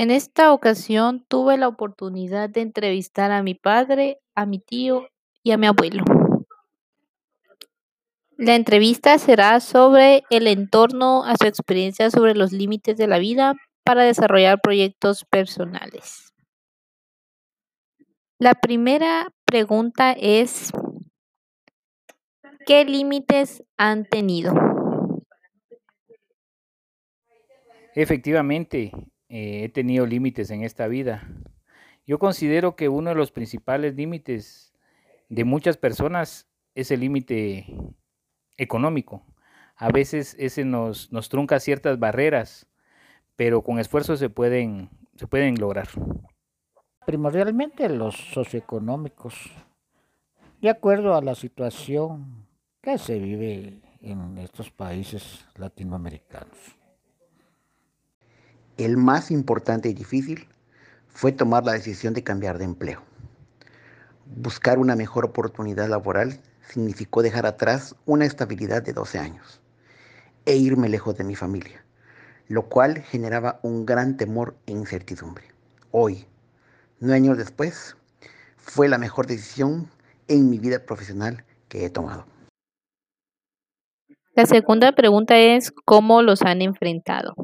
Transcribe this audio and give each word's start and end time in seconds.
En 0.00 0.10
esta 0.10 0.54
ocasión 0.54 1.26
tuve 1.28 1.58
la 1.58 1.68
oportunidad 1.68 2.48
de 2.48 2.62
entrevistar 2.62 3.32
a 3.32 3.42
mi 3.42 3.52
padre, 3.52 4.18
a 4.34 4.46
mi 4.46 4.58
tío 4.58 5.06
y 5.42 5.50
a 5.50 5.58
mi 5.58 5.66
abuelo. 5.66 6.04
La 8.38 8.54
entrevista 8.54 9.18
será 9.18 9.60
sobre 9.60 10.22
el 10.30 10.46
entorno 10.46 11.22
a 11.24 11.34
su 11.36 11.46
experiencia 11.46 12.10
sobre 12.10 12.34
los 12.34 12.50
límites 12.50 12.96
de 12.96 13.08
la 13.08 13.18
vida 13.18 13.56
para 13.84 14.04
desarrollar 14.04 14.62
proyectos 14.62 15.26
personales. 15.26 16.32
La 18.38 18.54
primera 18.54 19.34
pregunta 19.44 20.12
es, 20.12 20.72
¿qué 22.64 22.86
límites 22.86 23.62
han 23.76 24.06
tenido? 24.06 24.54
Efectivamente, 27.94 28.92
eh, 29.30 29.64
he 29.64 29.68
tenido 29.68 30.06
límites 30.06 30.50
en 30.50 30.64
esta 30.64 30.88
vida. 30.88 31.26
Yo 32.04 32.18
considero 32.18 32.74
que 32.74 32.88
uno 32.88 33.10
de 33.10 33.16
los 33.16 33.30
principales 33.30 33.94
límites 33.94 34.74
de 35.28 35.44
muchas 35.44 35.76
personas 35.76 36.48
es 36.74 36.90
el 36.90 37.00
límite 37.00 37.66
económico. 38.56 39.22
A 39.76 39.88
veces 39.90 40.34
ese 40.38 40.64
nos, 40.64 41.08
trunca 41.30 41.60
ciertas 41.60 42.00
barreras, 42.00 42.66
pero 43.36 43.62
con 43.62 43.78
esfuerzo 43.78 44.16
se 44.16 44.28
pueden 44.28 44.90
lograr. 45.58 45.88
Primordialmente 47.06 47.88
los 47.88 48.16
socioeconómicos, 48.16 49.50
de 50.60 50.70
acuerdo 50.70 51.14
a 51.14 51.22
la 51.22 51.36
situación 51.36 52.46
que 52.82 52.98
se 52.98 53.18
vive 53.20 53.80
en 54.00 54.38
estos 54.38 54.70
países 54.70 55.46
latinoamericanos. 55.54 56.79
El 58.80 58.96
más 58.96 59.30
importante 59.30 59.90
y 59.90 59.92
difícil 59.92 60.48
fue 61.10 61.32
tomar 61.32 61.66
la 61.66 61.74
decisión 61.74 62.14
de 62.14 62.24
cambiar 62.24 62.56
de 62.56 62.64
empleo. 62.64 63.02
Buscar 64.24 64.78
una 64.78 64.96
mejor 64.96 65.26
oportunidad 65.26 65.86
laboral 65.86 66.40
significó 66.66 67.20
dejar 67.20 67.44
atrás 67.44 67.94
una 68.06 68.24
estabilidad 68.24 68.82
de 68.82 68.94
12 68.94 69.18
años 69.18 69.60
e 70.46 70.56
irme 70.56 70.88
lejos 70.88 71.14
de 71.18 71.24
mi 71.24 71.36
familia, 71.36 71.84
lo 72.48 72.70
cual 72.70 73.00
generaba 73.00 73.60
un 73.62 73.84
gran 73.84 74.16
temor 74.16 74.56
e 74.64 74.72
incertidumbre. 74.72 75.44
Hoy, 75.90 76.26
nueve 77.00 77.16
años 77.16 77.36
después, 77.36 77.98
fue 78.56 78.88
la 78.88 78.96
mejor 78.96 79.26
decisión 79.26 79.90
en 80.26 80.48
mi 80.48 80.58
vida 80.58 80.78
profesional 80.86 81.44
que 81.68 81.84
he 81.84 81.90
tomado. 81.90 82.24
La 84.34 84.46
segunda 84.46 84.92
pregunta 84.92 85.36
es, 85.36 85.70
¿cómo 85.84 86.22
los 86.22 86.40
han 86.40 86.62
enfrentado? 86.62 87.34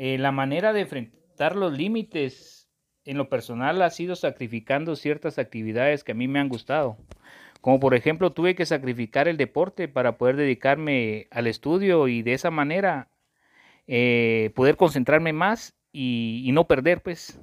Eh, 0.00 0.16
la 0.16 0.30
manera 0.30 0.72
de 0.72 0.82
enfrentar 0.82 1.56
los 1.56 1.76
límites 1.76 2.70
en 3.04 3.18
lo 3.18 3.28
personal 3.28 3.82
ha 3.82 3.90
sido 3.90 4.14
sacrificando 4.14 4.94
ciertas 4.94 5.40
actividades 5.40 6.04
que 6.04 6.12
a 6.12 6.14
mí 6.14 6.28
me 6.28 6.38
han 6.38 6.48
gustado. 6.48 6.96
Como 7.60 7.80
por 7.80 7.94
ejemplo 7.94 8.30
tuve 8.32 8.54
que 8.54 8.64
sacrificar 8.64 9.26
el 9.26 9.36
deporte 9.36 9.88
para 9.88 10.16
poder 10.16 10.36
dedicarme 10.36 11.26
al 11.32 11.48
estudio 11.48 12.06
y 12.06 12.22
de 12.22 12.34
esa 12.34 12.52
manera 12.52 13.08
eh, 13.88 14.52
poder 14.54 14.76
concentrarme 14.76 15.32
más 15.32 15.74
y, 15.92 16.48
no 16.52 16.68
perder 16.68 17.02
pues. 17.02 17.40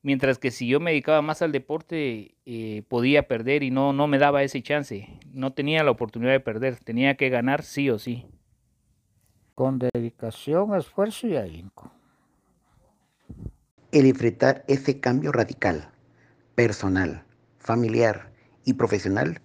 Mientras 0.00 0.38
que 0.38 0.50
si 0.50 0.66
yo 0.66 0.80
me 0.80 0.92
dedicaba 0.92 1.20
más 1.20 1.42
al 1.42 1.52
deporte 1.52 2.36
eh, 2.46 2.84
podía 2.88 3.28
perder 3.28 3.62
y 3.62 3.70
no, 3.70 3.92
no 3.92 4.06
me 4.06 4.16
daba 4.16 4.42
ese 4.42 4.62
chance. 4.62 5.18
No 5.30 5.52
tenía 5.52 5.84
la 5.84 5.90
oportunidad 5.90 6.32
de 6.32 6.40
perder, 6.40 6.78
tenía 6.80 7.16
que 7.16 7.28
ganar 7.28 7.62
sí 7.64 7.90
o 7.90 7.98
sí. 7.98 8.24
Con 9.54 9.78
dedicación, 9.78 10.74
esfuerzo 10.74 11.26
y 11.26 11.36
ahínco 11.36 11.97
el 13.92 14.06
enfrentar 14.06 14.64
ese 14.68 15.00
cambio 15.00 15.32
radical, 15.32 15.90
personal, 16.54 17.24
familiar 17.58 18.30
y 18.64 18.74
profesional, 18.74 19.40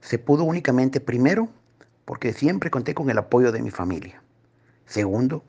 se 0.00 0.18
pudo 0.18 0.44
únicamente 0.44 1.00
primero 1.00 1.48
porque 2.04 2.32
siempre 2.32 2.70
conté 2.70 2.94
con 2.94 3.10
el 3.10 3.18
apoyo 3.18 3.52
de 3.52 3.62
mi 3.62 3.70
familia. 3.70 4.22
Segundo, 4.86 5.44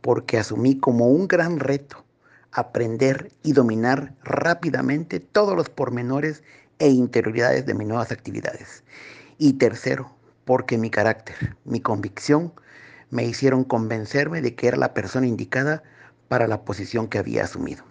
porque 0.00 0.38
asumí 0.38 0.78
como 0.78 1.08
un 1.08 1.28
gran 1.28 1.58
reto 1.58 2.04
aprender 2.52 3.30
y 3.42 3.52
dominar 3.52 4.14
rápidamente 4.24 5.20
todos 5.20 5.56
los 5.56 5.68
pormenores 5.68 6.42
e 6.78 6.88
interioridades 6.88 7.66
de 7.66 7.74
mis 7.74 7.86
nuevas 7.86 8.10
actividades. 8.10 8.82
Y 9.38 9.54
tercero, 9.54 10.10
porque 10.44 10.78
mi 10.78 10.90
carácter, 10.90 11.56
mi 11.64 11.80
convicción, 11.80 12.52
me 13.10 13.24
hicieron 13.24 13.64
convencerme 13.64 14.40
de 14.42 14.54
que 14.54 14.68
era 14.68 14.76
la 14.76 14.94
persona 14.94 15.26
indicada 15.26 15.82
para 16.30 16.46
la 16.46 16.64
posición 16.64 17.08
que 17.08 17.18
había 17.18 17.42
asumido. 17.42 17.82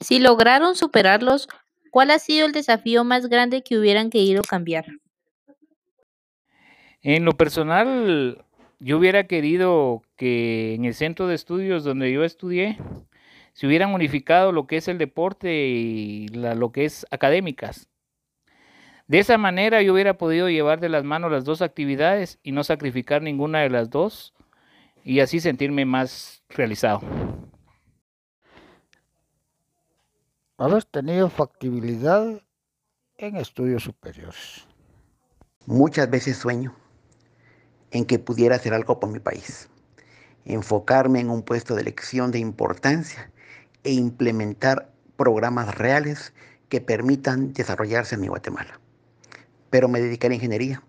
Si 0.00 0.18
lograron 0.18 0.74
superarlos, 0.74 1.48
¿cuál 1.92 2.10
ha 2.10 2.18
sido 2.18 2.44
el 2.44 2.50
desafío 2.50 3.04
más 3.04 3.28
grande 3.28 3.62
que 3.62 3.78
hubieran 3.78 4.10
querido 4.10 4.42
cambiar? 4.42 4.86
En 7.00 7.24
lo 7.24 7.36
personal, 7.36 8.44
yo 8.80 8.98
hubiera 8.98 9.28
querido 9.28 10.02
que 10.16 10.74
en 10.74 10.84
el 10.84 10.94
centro 10.94 11.28
de 11.28 11.36
estudios 11.36 11.84
donde 11.84 12.10
yo 12.10 12.24
estudié, 12.24 12.78
se 13.52 13.68
hubieran 13.68 13.94
unificado 13.94 14.50
lo 14.50 14.66
que 14.66 14.78
es 14.78 14.88
el 14.88 14.98
deporte 14.98 15.68
y 15.68 16.26
lo 16.30 16.72
que 16.72 16.84
es 16.84 17.06
académicas. 17.12 17.88
De 19.06 19.20
esa 19.20 19.38
manera 19.38 19.82
yo 19.82 19.92
hubiera 19.92 20.18
podido 20.18 20.48
llevar 20.48 20.80
de 20.80 20.88
las 20.88 21.04
manos 21.04 21.30
las 21.30 21.44
dos 21.44 21.62
actividades 21.62 22.40
y 22.42 22.50
no 22.50 22.64
sacrificar 22.64 23.22
ninguna 23.22 23.60
de 23.60 23.70
las 23.70 23.88
dos 23.88 24.34
y 25.04 25.20
así 25.20 25.40
sentirme 25.40 25.84
más 25.84 26.42
realizado. 26.48 27.00
Haber 30.58 30.84
tenido 30.84 31.28
factibilidad 31.28 32.40
en 33.16 33.36
estudios 33.36 33.82
superiores. 33.82 34.66
Muchas 35.66 36.08
veces 36.10 36.36
sueño 36.36 36.74
en 37.90 38.04
que 38.04 38.18
pudiera 38.18 38.56
hacer 38.56 38.74
algo 38.74 39.00
por 39.00 39.10
mi 39.10 39.18
país, 39.18 39.68
enfocarme 40.44 41.20
en 41.20 41.30
un 41.30 41.42
puesto 41.42 41.74
de 41.74 41.82
elección 41.82 42.30
de 42.30 42.38
importancia 42.38 43.30
e 43.84 43.92
implementar 43.92 44.92
programas 45.16 45.76
reales 45.76 46.32
que 46.68 46.80
permitan 46.80 47.52
desarrollarse 47.52 48.14
en 48.14 48.22
mi 48.22 48.28
Guatemala. 48.28 48.80
Pero 49.70 49.88
me 49.88 50.00
dedicaré 50.00 50.34
a 50.34 50.36
ingeniería 50.36 50.82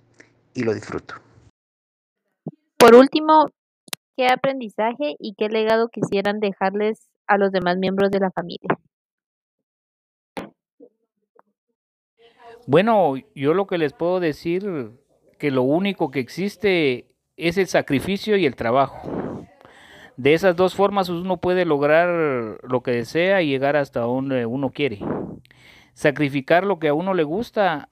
y 0.53 0.63
lo 0.63 0.73
disfruto. 0.73 1.15
Por 2.77 2.95
último, 2.95 3.49
¿Qué 4.15 4.27
aprendizaje 4.27 5.15
y 5.17 5.33
qué 5.35 5.49
legado 5.49 5.89
quisieran 5.89 6.39
dejarles 6.39 7.09
a 7.25 7.37
los 7.37 7.51
demás 7.51 7.77
miembros 7.77 8.11
de 8.11 8.19
la 8.19 8.29
familia? 8.29 8.77
Bueno, 12.67 13.15
yo 13.33 13.53
lo 13.53 13.65
que 13.65 13.77
les 13.77 13.93
puedo 13.93 14.19
decir 14.19 14.91
que 15.39 15.51
lo 15.51 15.63
único 15.63 16.11
que 16.11 16.19
existe 16.19 17.07
es 17.37 17.57
el 17.57 17.67
sacrificio 17.67 18.37
y 18.37 18.45
el 18.45 18.55
trabajo. 18.55 19.01
De 20.15 20.35
esas 20.35 20.55
dos 20.55 20.75
formas 20.75 21.09
uno 21.09 21.37
puede 21.37 21.65
lograr 21.65 22.59
lo 22.63 22.83
que 22.83 22.91
desea 22.91 23.41
y 23.41 23.47
llegar 23.47 23.75
hasta 23.75 24.01
donde 24.01 24.45
uno 24.45 24.69
quiere. 24.69 24.99
Sacrificar 25.93 26.65
lo 26.65 26.77
que 26.77 26.89
a 26.89 26.93
uno 26.93 27.15
le 27.15 27.23
gusta 27.23 27.89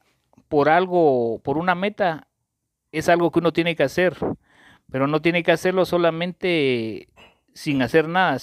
por 0.47 0.69
algo, 0.69 1.39
por 1.43 1.57
una 1.57 1.73
meta, 1.73 2.27
es 2.91 3.09
algo 3.09 3.31
que 3.31 3.39
uno 3.39 3.53
tiene 3.53 3.75
que 3.75 3.83
hacer 3.83 4.15
pero 4.91 5.07
no 5.07 5.21
tiene 5.21 5.41
que 5.43 5.51
hacerlo 5.51 5.85
solamente 5.85 7.07
sin 7.53 7.81
hacer 7.81 8.07
nada. 8.07 8.37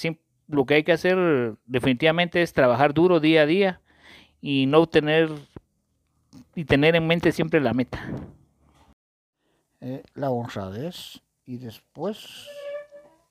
lo 0.49 0.65
que 0.65 0.75
hay 0.75 0.85
que 0.85 0.93
hacer 0.93 1.57
definitivamente 1.67 2.43
es 2.43 2.53
trabajar 2.53 2.95
duro 2.95 3.21
día 3.21 3.43
a 3.43 3.47
día 3.47 3.81
y 4.41 4.67
no 4.67 4.87
tener 4.87 5.31
y 6.55 6.65
tener 6.65 6.97
en 6.97 7.07
mente 7.07 7.33
siempre 7.33 7.61
la 7.61 7.75
meta. 7.75 8.01
Eh, 9.81 10.03
la 10.15 10.31
honradez 10.31 11.23
y 11.47 11.59
después 11.59 12.49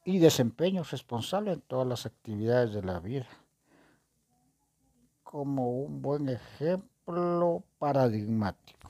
y 0.05 0.19
desempeño 0.19 0.83
responsable 0.83 1.51
en 1.51 1.61
todas 1.61 1.87
las 1.87 2.05
actividades 2.05 2.73
de 2.73 2.83
la 2.83 2.99
vida 2.99 3.27
como 5.23 5.71
un 5.71 6.01
buen 6.01 6.29
ejemplo 6.29 7.63
paradigmático 7.79 8.89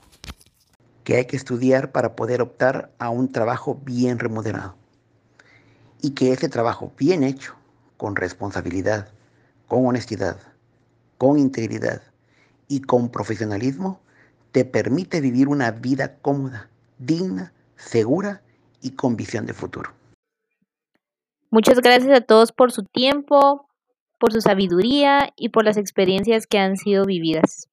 que 1.08 1.16
hay 1.16 1.24
que 1.24 1.38
estudiar 1.38 1.90
para 1.90 2.14
poder 2.14 2.42
optar 2.42 2.92
a 2.98 3.08
un 3.08 3.32
trabajo 3.32 3.80
bien 3.82 4.18
remunerado. 4.18 4.74
Y 6.02 6.10
que 6.10 6.32
ese 6.32 6.50
trabajo 6.50 6.92
bien 6.98 7.24
hecho, 7.24 7.54
con 7.96 8.14
responsabilidad, 8.14 9.08
con 9.68 9.86
honestidad, 9.86 10.36
con 11.16 11.38
integridad 11.38 12.02
y 12.68 12.82
con 12.82 13.08
profesionalismo, 13.08 14.00
te 14.52 14.66
permite 14.66 15.22
vivir 15.22 15.48
una 15.48 15.70
vida 15.70 16.16
cómoda, 16.18 16.68
digna, 16.98 17.54
segura 17.76 18.42
y 18.82 18.90
con 18.90 19.16
visión 19.16 19.46
de 19.46 19.54
futuro. 19.54 19.94
Muchas 21.48 21.80
gracias 21.80 22.14
a 22.14 22.20
todos 22.20 22.52
por 22.52 22.70
su 22.70 22.82
tiempo, 22.82 23.66
por 24.18 24.34
su 24.34 24.42
sabiduría 24.42 25.32
y 25.36 25.48
por 25.48 25.64
las 25.64 25.78
experiencias 25.78 26.46
que 26.46 26.58
han 26.58 26.76
sido 26.76 27.06
vividas. 27.06 27.70